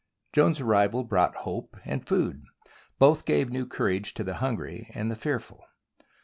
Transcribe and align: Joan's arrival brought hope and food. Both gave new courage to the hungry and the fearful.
Joan's 0.33 0.59
arrival 0.59 1.03
brought 1.03 1.35
hope 1.45 1.77
and 1.85 2.07
food. 2.07 2.41
Both 2.97 3.23
gave 3.23 3.51
new 3.51 3.67
courage 3.67 4.15
to 4.15 4.23
the 4.23 4.33
hungry 4.41 4.89
and 4.95 5.11
the 5.11 5.15
fearful. 5.15 5.63